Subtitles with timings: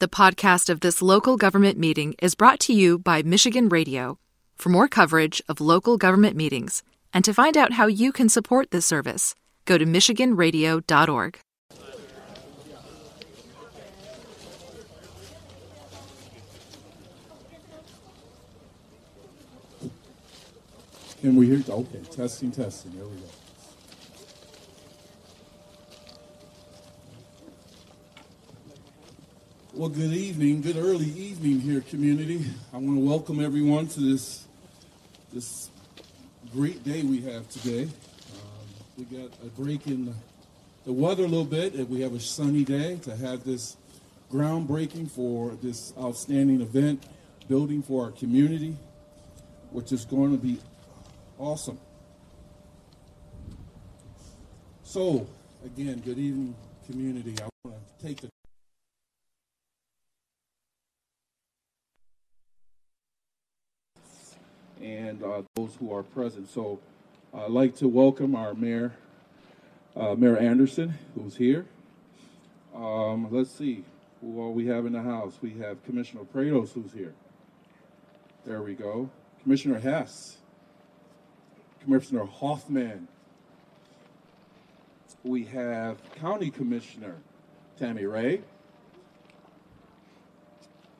[0.00, 4.18] The podcast of this local government meeting is brought to you by Michigan Radio.
[4.56, 8.70] For more coverage of local government meetings and to find out how you can support
[8.70, 9.34] this service,
[9.66, 11.38] go to MichiganRadio.org.
[21.20, 21.62] Can we hear?
[21.68, 22.92] Okay, testing, testing.
[22.96, 23.39] There we go.
[29.80, 32.44] Well, good evening, good early evening here, community.
[32.70, 34.46] I want to welcome everyone to this
[35.32, 35.70] this
[36.52, 37.84] great day we have today.
[37.84, 40.14] Um, we got a break in
[40.84, 43.78] the weather a little bit, and we have a sunny day to have this
[44.30, 47.02] groundbreaking for this outstanding event,
[47.48, 48.76] building for our community,
[49.70, 50.58] which is going to be
[51.38, 51.78] awesome.
[54.82, 55.26] So,
[55.64, 56.54] again, good evening,
[56.86, 57.34] community.
[57.42, 58.28] I want to take the
[64.82, 66.48] and uh, those who are present.
[66.48, 66.80] So
[67.34, 68.92] I'd like to welcome our Mayor,
[69.96, 71.66] uh, Mayor Anderson, who's here.
[72.74, 73.84] Um, let's see,
[74.20, 75.34] who all we have in the house?
[75.42, 77.14] We have Commissioner Praedel, who's here.
[78.46, 79.10] There we go.
[79.42, 80.38] Commissioner Hess.
[81.82, 83.08] Commissioner Hoffman.
[85.24, 87.16] We have County Commissioner
[87.78, 88.40] Tami Rey.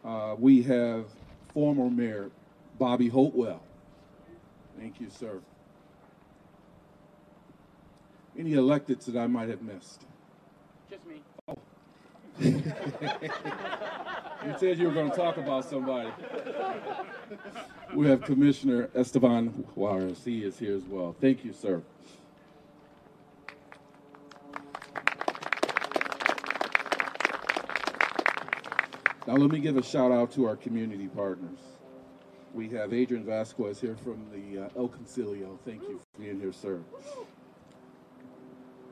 [0.04, 1.06] Uh, we have
[1.52, 2.30] former Mayor
[2.78, 3.62] Bobby Hopewell.
[4.80, 5.40] Thank you, sir.
[8.38, 10.06] Any electeds that I might have missed?
[10.88, 11.20] Just me.
[14.42, 16.10] You said you were going to talk about somebody.
[17.94, 20.24] We have Commissioner Esteban Juarez.
[20.24, 21.14] He is here as well.
[21.20, 21.82] Thank you, sir.
[29.26, 31.69] Now, let me give a shout out to our community partners.
[32.60, 35.58] We have Adrian Vasquez here from the uh, El Concilio.
[35.64, 36.78] Thank you for being here, sir.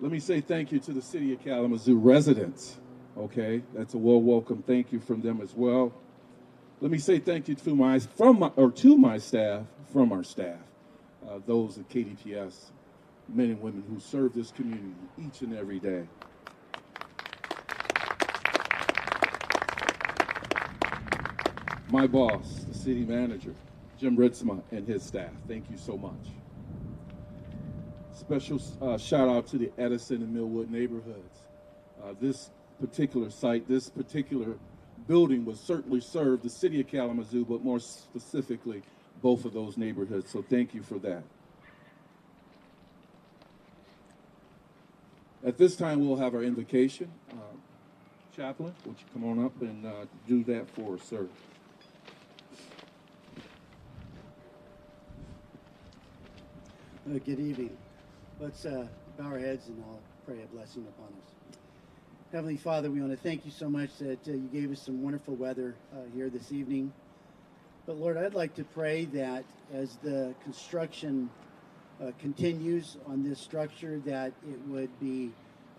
[0.00, 2.78] Let me say thank you to the City of Kalamazoo residents.
[3.19, 5.92] Okay, that's a well welcome thank you from them as well.
[6.81, 10.25] Let me say thank you to my from my, or to my staff from our
[10.25, 10.60] staff,
[11.28, 12.71] uh, those at KDPS,
[13.28, 16.06] men and women who serve this community each and every day.
[21.91, 23.54] My boss, the city manager,
[23.98, 25.32] Jim Ritsema, and his staff.
[25.47, 26.12] Thank you so much.
[28.12, 31.42] Special uh, shout out to the Edison and Millwood neighborhoods.
[32.03, 32.50] Uh, this
[32.81, 34.56] particular site, this particular
[35.06, 38.82] building would certainly serve the city of Kalamazoo, but more specifically,
[39.22, 40.30] both of those neighborhoods.
[40.30, 41.22] So thank you for that.
[45.44, 47.10] At this time, we'll have our invocation.
[47.30, 47.34] Uh,
[48.34, 49.92] Chaplain, would you come on up and uh,
[50.28, 51.26] do that for us, sir?
[57.08, 57.74] Uh, Good evening.
[58.38, 58.86] Let's uh,
[59.16, 61.56] bow our heads and I'll pray a blessing upon us.
[62.32, 65.02] Heavenly Father, we want to thank you so much that uh, you gave us some
[65.02, 66.92] wonderful weather uh, here this evening.
[67.86, 71.30] But Lord, I'd like to pray that as the construction
[72.02, 75.30] uh, continues on this structure, that it would be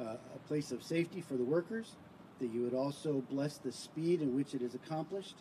[0.02, 1.92] uh, a place of safety for the workers,
[2.40, 5.36] that you would also bless the speed in which it is accomplished.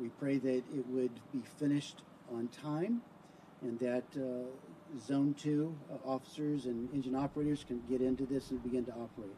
[0.00, 3.02] We pray that it would be finished on time
[3.62, 4.46] and that uh,
[5.06, 9.36] Zone 2 uh, officers and engine operators can get into this and begin to operate.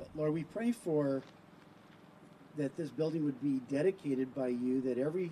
[0.00, 1.22] Uh, Lord, we pray for
[2.56, 5.26] that this building would be dedicated by you, that every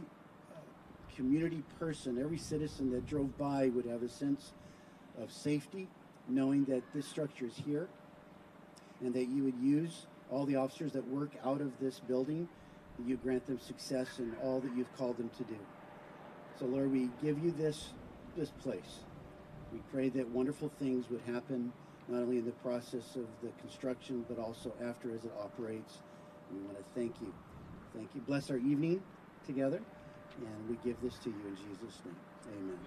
[0.51, 4.53] uh, community person, every citizen that drove by would have a sense
[5.21, 5.89] of safety,
[6.29, 7.89] knowing that this structure is here,
[9.01, 12.49] and that you would use all the officers that work out of this building,
[13.07, 15.59] you grant them success in all that you've called them to do.
[16.59, 17.89] So, Lord, we give you this
[18.37, 19.01] this place.
[19.73, 21.73] We pray that wonderful things would happen
[22.09, 25.99] not only in the process of the construction, but also after as it operates.
[26.53, 27.33] We want to thank you.
[27.95, 28.21] Thank you.
[28.23, 29.03] Bless our evening
[29.47, 29.81] together,
[30.39, 32.17] and we give this to you in Jesus' name.
[32.59, 32.79] Amen.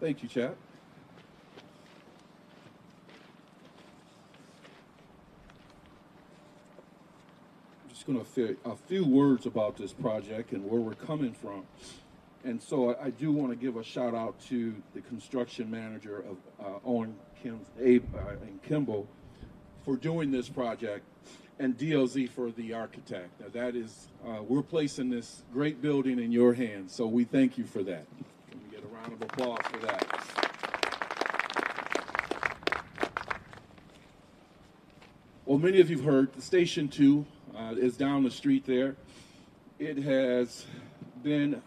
[0.00, 0.56] Thank you, Chap.
[7.84, 11.32] I'm just going to say a few words about this project and where we're coming
[11.32, 11.66] from.
[12.44, 16.36] And so I, do want to give a shout out to the construction manager of
[16.58, 19.06] uh, Owen Kim, Abe uh, and Kimball
[19.84, 21.04] for doing this project
[21.58, 23.28] and DLZ for the architect.
[23.40, 27.58] Now that is, uh, we're placing this great building in your hands, so we thank
[27.58, 28.06] you for that.
[28.50, 30.50] Can we get a round of applause for that?
[35.44, 38.96] Well, many of you've heard the Station 2 uh, is down the street there.
[39.78, 40.64] It has
[41.22, 41.60] been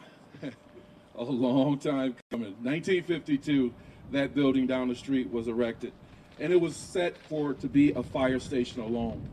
[1.15, 2.53] a long time coming.
[2.61, 3.73] 1952,
[4.11, 5.91] that building down the street was erected,
[6.39, 9.27] and it was set for to be a fire station alone.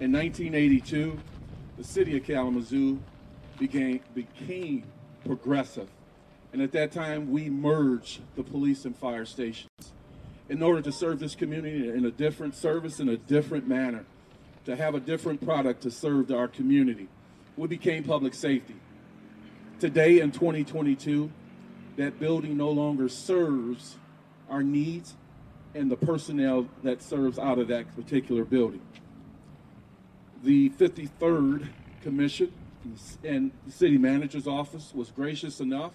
[0.00, 1.18] In 1982,
[1.76, 2.98] the city of Kalamazoo
[3.58, 4.84] became, became
[5.24, 5.88] progressive,
[6.52, 9.92] and at that time, we merged the police and fire stations
[10.48, 14.04] in order to serve this community in a different service in a different manner,
[14.64, 17.08] to have a different product to serve our community.
[17.56, 18.76] We became public safety.
[19.80, 21.30] Today in 2022,
[21.98, 23.94] that building no longer serves
[24.50, 25.14] our needs
[25.72, 28.80] and the personnel that serves out of that particular building.
[30.42, 31.68] The 53rd
[32.02, 32.52] Commission
[33.22, 35.92] and the City Manager's Office was gracious enough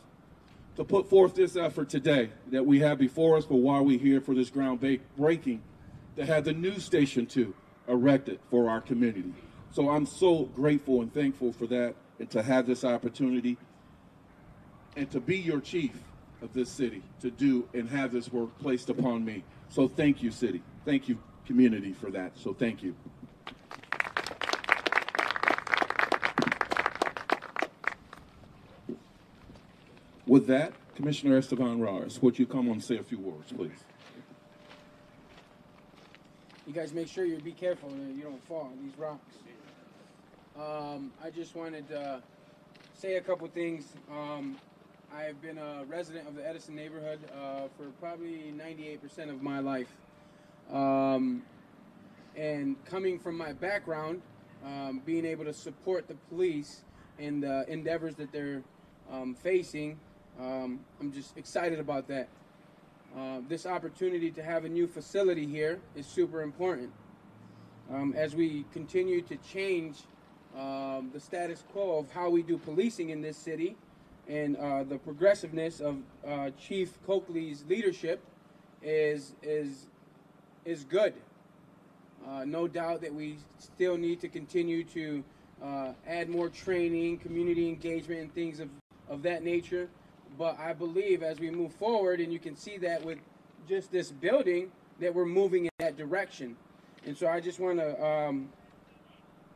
[0.78, 4.00] to put forth this effort today that we have before us for why are we're
[4.00, 5.60] here for this groundbreaking
[6.16, 7.54] to have the news station too
[7.90, 9.34] erected for our community.
[9.72, 13.58] So I'm so grateful and thankful for that and to have this opportunity
[14.96, 15.92] and to be your chief
[16.42, 19.44] of this city to do and have this work placed upon me.
[19.70, 20.62] So thank you, city.
[20.86, 22.38] Thank you, community, for that.
[22.38, 22.96] So thank you.
[30.26, 33.72] With that, Commissioner Esteban Juarez, would you come on and say a few words, please?
[36.66, 39.36] You guys make sure you be careful that you don't fall on these rocks.
[40.58, 42.22] Um, I just wanted to
[42.94, 43.94] say a couple things.
[44.10, 44.58] Um,
[45.16, 49.94] I've been a resident of the Edison neighborhood uh, for probably 98% of my life.
[50.72, 51.44] Um,
[52.36, 54.24] and coming from my background,
[54.66, 56.82] um, being able to support the police
[57.20, 58.64] and the endeavors that they're
[59.12, 60.00] um, facing,
[60.40, 62.28] um, I'm just excited about that.
[63.16, 66.92] Uh, this opportunity to have a new facility here is super important.
[67.94, 69.98] Um, as we continue to change
[70.58, 73.76] um, the status quo of how we do policing in this city
[74.28, 75.98] and uh, the progressiveness of
[76.28, 78.22] uh, Chief Coakley's leadership
[78.82, 79.88] is, is,
[80.66, 81.14] is good.
[82.28, 85.24] Uh, no doubt that we still need to continue to
[85.62, 88.70] uh, add more training, community engagement, and things of,
[89.10, 89.90] of that nature.
[90.38, 93.20] But I believe as we move forward, and you can see that with
[93.68, 96.56] just this building, that we're moving in that direction.
[97.06, 98.50] And so I just want to, um,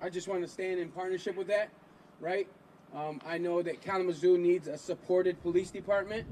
[0.01, 1.69] I just want to stand in partnership with that,
[2.19, 2.47] right?
[2.95, 6.25] Um, I know that Kalamazoo needs a supported police department,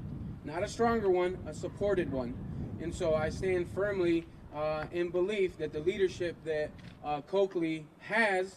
[0.44, 2.34] not a stronger one, a supported one.
[2.80, 6.70] And so I stand firmly uh, in belief that the leadership that
[7.04, 8.56] uh, Coakley has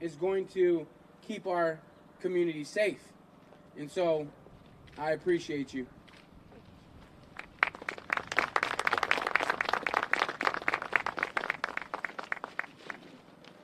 [0.00, 0.86] is going to
[1.26, 1.80] keep our
[2.20, 3.02] community safe.
[3.78, 4.26] And so
[4.98, 5.86] I appreciate you.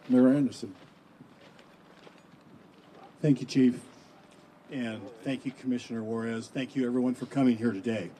[0.08, 0.74] Mayor Anderson.
[3.22, 3.80] Thank you, Chief.
[4.72, 6.48] And thank you, Commissioner Juarez.
[6.48, 8.10] Thank you, everyone, for coming here today.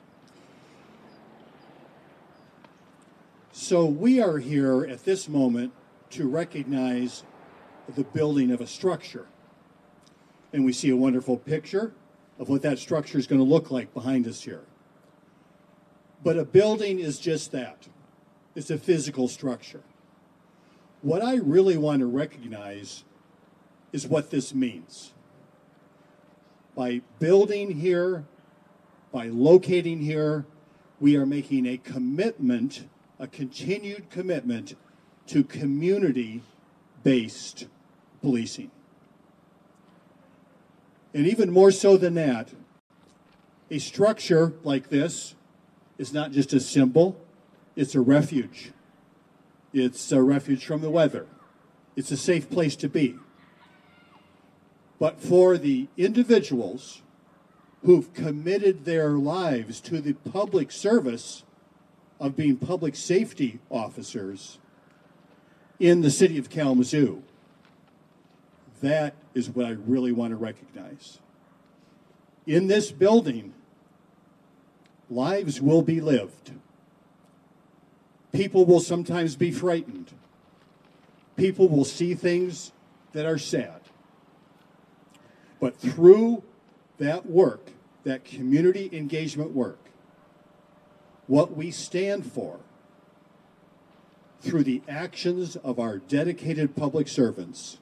[3.51, 5.73] So, we are here at this moment
[6.11, 7.23] to recognize
[7.93, 9.27] the building of a structure.
[10.53, 11.91] And we see a wonderful picture
[12.39, 14.63] of what that structure is going to look like behind us here.
[16.23, 17.89] But a building is just that
[18.55, 19.81] it's a physical structure.
[21.01, 23.03] What I really want to recognize
[23.93, 25.13] is what this means.
[26.75, 28.25] By building here,
[29.13, 30.45] by locating here,
[30.99, 32.87] we are making a commitment,
[33.19, 34.75] a continued commitment
[35.27, 36.41] to community
[37.03, 37.67] based
[38.21, 38.71] policing.
[41.13, 42.49] And even more so than that,
[43.69, 45.35] a structure like this
[45.97, 47.19] is not just a symbol,
[47.75, 48.71] it's a refuge.
[49.73, 51.27] It's a refuge from the weather.
[51.95, 53.15] It's a safe place to be.
[55.03, 57.01] But for the individuals
[57.83, 61.43] who've committed their lives to the public service
[62.21, 64.59] of being public safety officers
[65.77, 67.21] in the city of Kalamazoo,
[68.79, 71.19] that is what I really want to recognize.
[72.47, 73.53] In this building,
[75.09, 76.53] lives will be lived.
[78.31, 80.13] People will sometimes be frightened.
[81.35, 82.71] People will see things
[83.11, 83.82] that are sad.
[85.63, 86.43] But through
[86.97, 87.69] that work,
[88.03, 89.79] that community engagement work,
[91.25, 92.59] what we stand for
[94.41, 97.77] through the actions of our dedicated public servants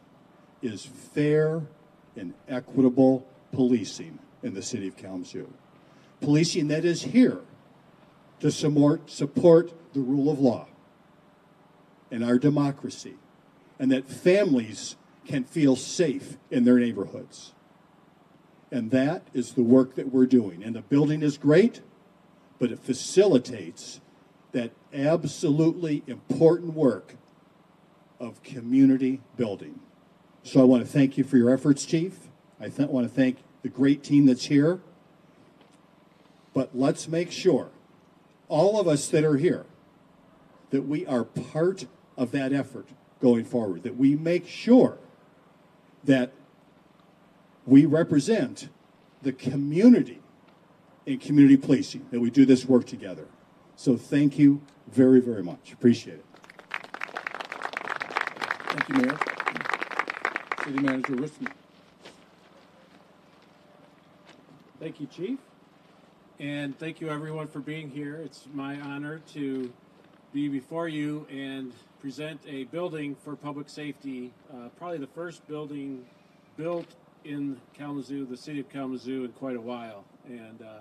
[0.62, 1.64] is fair
[2.16, 5.52] and equitable policing in the city of Kalamazoo.
[6.20, 7.40] Policing that is here
[8.42, 10.68] to support, support the rule of law
[12.12, 13.16] and our democracy
[13.80, 17.54] and that families can feel safe in their neighborhoods.
[18.72, 20.64] And that is the work that we're doing.
[20.64, 21.82] And the building is great,
[22.58, 24.00] but it facilitates
[24.54, 27.16] that absolutely important work
[28.20, 29.80] of community building.
[30.44, 32.14] So I want to thank you for your efforts, Chief.
[32.60, 34.80] I th- want to thank the great team that's here.
[36.54, 37.70] But let's make sure,
[38.48, 39.66] all of us that are here,
[40.70, 41.86] that we are part
[42.18, 42.88] of that effort
[43.22, 44.98] going forward, that we make sure
[46.04, 46.34] that
[47.72, 48.68] we represent
[49.22, 50.20] the community
[51.06, 53.26] in community policing, that we do this work together.
[53.78, 54.62] So thank you
[54.92, 55.72] very, very much.
[55.72, 56.26] Appreciate it.
[58.68, 59.18] Thank you, Mayor.
[60.66, 61.52] City Manager Ritsema.
[64.82, 65.40] Thank you, Chief.
[66.42, 68.18] And thank you, everyone, for being here.
[68.18, 69.72] It's my honor to
[70.34, 76.06] be before you and present a building for public safety, uh, probably the first building
[76.58, 80.04] built in Kalamazoo, the city of Kalamazoo, in quite a while.
[80.28, 80.80] And uh,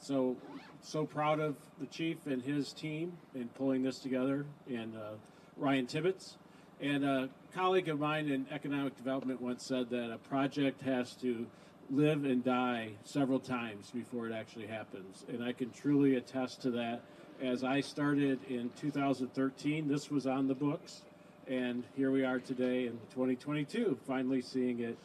[0.00, 0.36] so,
[0.82, 5.12] so proud of the chief and his team in pulling this together, and uh,
[5.56, 6.36] Ryan Tibbetts.
[6.80, 11.46] And a colleague of mine in economic development once said that a project has to
[11.90, 15.24] live and die several times before it actually happens.
[15.28, 17.02] And I can truly attest to that.
[17.42, 21.02] As I started in 2013, this was on the books.
[21.46, 24.96] And here we are today in 2022, finally seeing it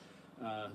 [0.45, 0.67] uh,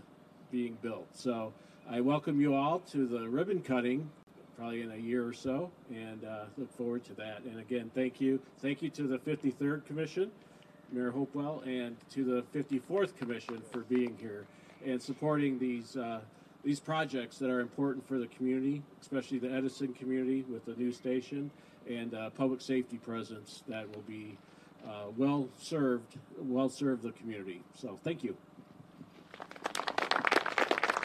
[0.50, 1.06] being built.
[1.12, 1.52] So
[1.88, 4.10] I welcome you all to the ribbon cutting,
[4.56, 7.42] probably in a year or so, and uh, look forward to that.
[7.44, 8.40] And again, thank you.
[8.60, 10.30] Thank you to the 53rd Commission,
[10.92, 14.46] Mayor Hopewell, and to the 54th Commission for being here
[14.84, 16.20] and supporting these uh,
[16.62, 20.92] these projects that are important for the community, especially the Edison community with the new
[20.92, 21.50] station
[21.88, 24.36] and uh, public safety presence that will be
[24.86, 27.62] uh, well served, well serve the community.
[27.74, 28.36] So thank you.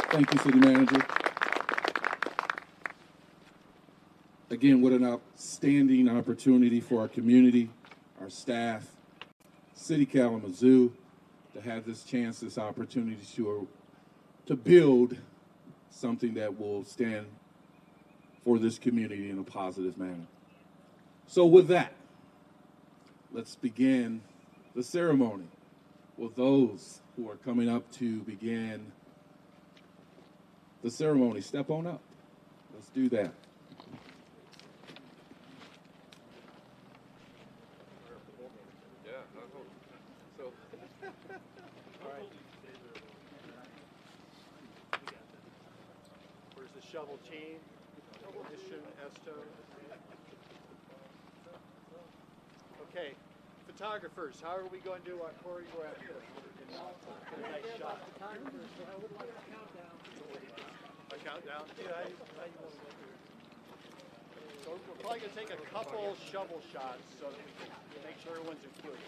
[0.09, 1.05] Thank you, City Manager.
[4.49, 7.69] Again, what an outstanding opportunity for our community,
[8.21, 8.87] our staff,
[9.73, 10.93] City Kalamazoo,
[11.53, 13.67] to have this chance, this opportunity to,
[14.45, 15.17] to build
[15.89, 17.25] something that will stand
[18.43, 20.27] for this community in a positive manner.
[21.27, 21.93] So, with that,
[23.33, 24.21] let's begin
[24.75, 25.47] the ceremony
[26.17, 28.91] with those who are coming up to begin
[30.85, 31.41] the ceremony.
[31.41, 31.99] Step on up.
[32.75, 33.33] Let's do that.
[46.53, 47.57] Where's the shovel team?
[48.51, 49.31] Mission, Esto.
[52.91, 53.13] Okay,
[53.65, 56.21] photographers, how are we going to do our choreograph this?
[57.41, 57.99] Nice shot.
[61.25, 61.65] Countdown?
[61.81, 61.89] Yeah.
[64.63, 67.73] So we're probably gonna take a couple shovel shots so that we can
[68.05, 69.01] make sure everyone's included.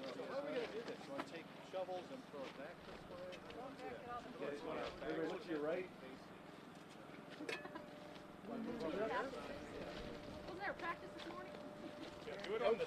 [0.00, 0.98] So how are we gonna do this?
[1.06, 3.30] You wanna take shovels and throw it back this way?
[5.06, 5.86] Everybody look to your right.
[8.48, 8.66] Wasn't
[10.58, 11.52] there practice this morning?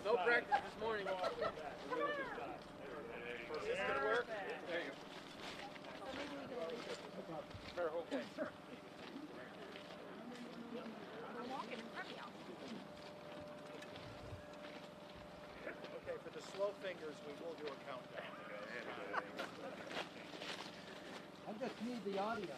[0.03, 1.07] No practice this morning.
[1.07, 1.15] Is
[3.63, 4.27] this gonna work?
[4.67, 4.95] There you go.
[8.03, 8.23] Okay.
[11.39, 12.35] I'm walking in front of y'all.
[16.03, 18.27] Okay, for the slow fingers, we will do a countdown.
[21.43, 22.55] I just need the audio.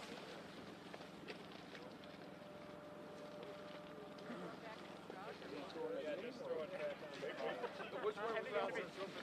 [8.16, 8.72] Throw it back on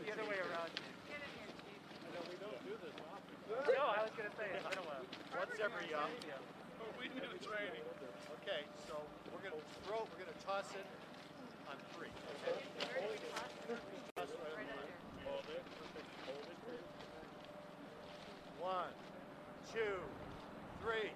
[0.04, 0.70] the other way around.
[2.12, 3.34] No, we don't do this often.
[3.72, 5.06] no, I was gonna say, it's been a while.
[5.32, 6.10] Once every, uh,
[6.98, 7.86] we do training.
[8.42, 8.98] Okay, so
[9.32, 11.01] we're gonna throw, it, we're gonna toss it
[19.72, 19.78] two,
[20.82, 21.10] three.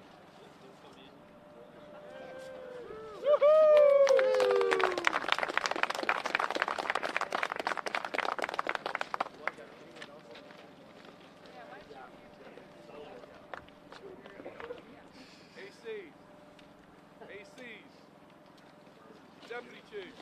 [19.48, 20.12] Deputy Chief.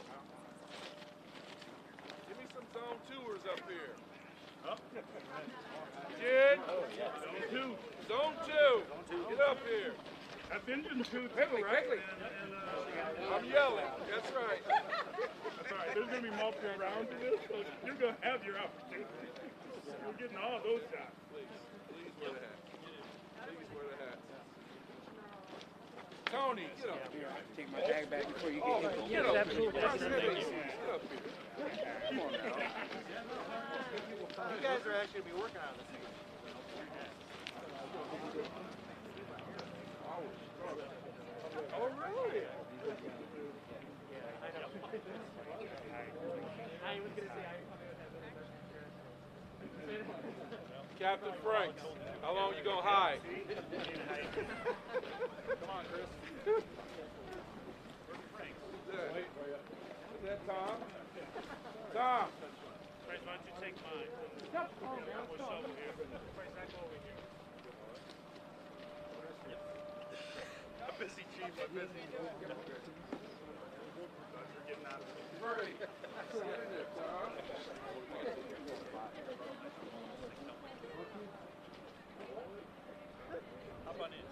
[2.29, 2.65] Give me some
[3.11, 3.97] tours up here.
[4.63, 4.77] Huh?
[6.21, 7.94] Jed, zone two.
[8.09, 8.83] Zone two.
[9.29, 9.93] Get up here.
[10.53, 11.87] I've been in two Quickly, too, right?
[11.89, 12.05] quickly.
[12.21, 13.89] And, and, uh, I'm yelling.
[14.13, 14.61] That's right.
[15.57, 15.91] that's all right.
[15.95, 19.09] There's gonna be multiple rounds of this, so you're gonna have your opportunity.
[20.05, 21.17] You're getting all those shots.
[21.33, 21.49] Please,
[21.91, 22.61] please wear the hat.
[23.49, 24.19] Please wear the hat.
[26.29, 27.31] Tony, get up here.
[27.57, 29.09] Take my bag back before you Oh, get hit.
[29.11, 29.73] get up here.
[29.73, 30.45] Get up here.
[32.05, 32.45] Come on now.
[34.45, 36.05] You guys are actually gonna be working on this thing.
[51.05, 51.83] Captain Franks,
[52.23, 53.21] how long you gonna hide?
[55.61, 56.09] Come on, Chris.
[60.25, 60.81] Is that Tom?
[61.93, 62.29] Tom,
[63.05, 64.09] Bryce, why don't you take mine?
[65.29, 65.93] We'll shovel here.
[65.93, 67.21] Bryce, I go over here.
[70.89, 71.53] I'm busy, chief.
[71.61, 71.89] I'm busy.
[83.85, 84.25] How about it?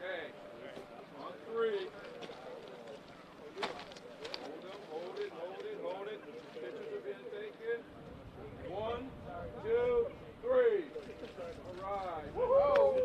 [0.00, 0.26] Okay.
[1.20, 1.86] On three.
[4.40, 6.20] Hold them, hold it, hold it, hold it.
[6.54, 7.78] Pictures are being taken.
[8.72, 9.04] One,
[9.62, 10.06] two,
[10.42, 10.84] three.
[11.84, 12.34] All right.
[12.34, 13.00] Whoa.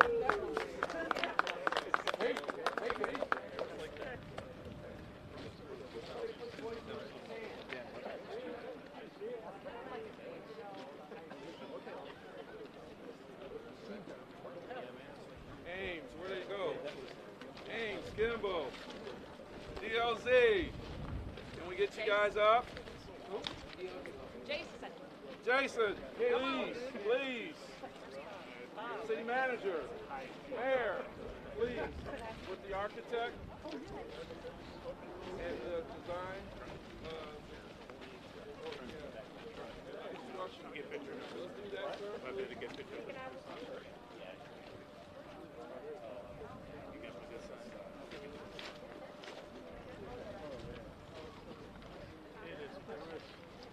[2.20, 3.18] Hey, hey, hey.
[15.68, 16.74] Ames, where did he go?
[17.70, 18.68] Ames, Kimball,
[19.82, 20.70] DLZ.
[21.58, 22.66] Can we get you guys up?
[24.48, 24.92] Jason.
[25.46, 27.54] Jason, please, please.
[29.08, 29.24] City
[29.58, 29.82] manager,
[30.52, 31.02] mayor,
[31.58, 31.80] please,
[32.50, 33.34] with the architect
[33.74, 36.42] and the design.
[37.06, 37.10] uh,
[40.14, 40.62] Construction.
[40.76, 41.24] Get pictures.
[41.36, 42.12] Let's do that, sir.
[42.28, 43.06] I'm gonna get pictures.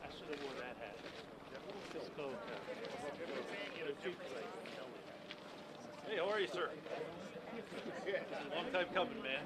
[0.03, 0.97] I should have worn that hat.
[1.93, 2.31] Cisco.
[6.55, 6.71] Sir?
[8.55, 9.43] Long time coming, man.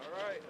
[0.00, 0.40] All right.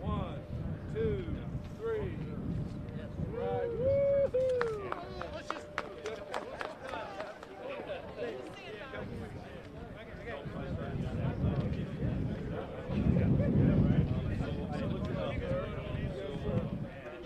[0.00, 0.38] One,
[0.94, 1.24] two,
[1.78, 2.12] three.
[3.32, 3.68] Right.
[3.68, 4.90] Woo-hoo.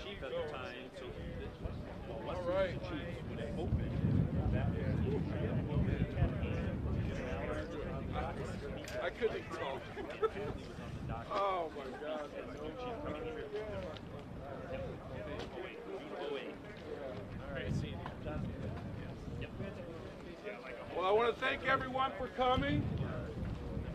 [0.03, 1.05] Chief at the time, so
[2.27, 2.77] All right.
[9.11, 9.81] I couldn't talk.
[11.33, 12.31] oh my God.
[20.97, 22.87] Well, I want to thank everyone for coming.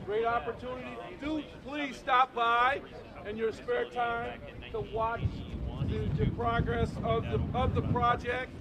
[0.05, 0.97] Great opportunity.
[1.21, 2.81] Do please stop by
[3.27, 4.39] in your spare time
[4.71, 5.21] to watch
[5.87, 8.51] the, the progress of the of the project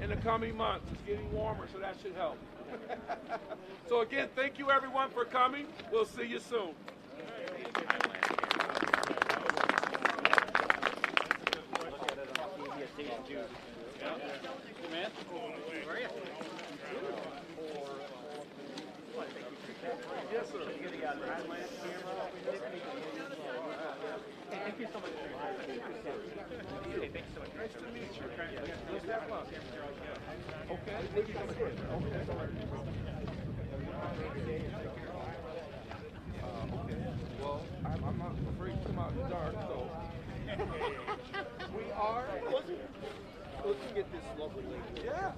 [0.00, 0.86] in the coming months.
[0.92, 2.38] It's getting warmer, so that should help.
[3.88, 5.66] So again, thank you everyone for coming.
[5.92, 6.74] We'll see you soon.
[20.30, 20.68] Yes, sir.
[24.68, 25.08] Thank you so much.
[30.68, 31.08] Okay.
[36.68, 37.00] Okay.
[37.40, 37.64] Well,
[38.04, 39.88] I'm, not afraid to come out in the dark, so.
[41.74, 42.28] we are.
[43.64, 45.06] Let's get this lovely lady.
[45.06, 45.32] Yeah.